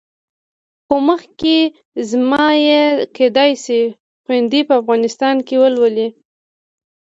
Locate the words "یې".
2.67-2.81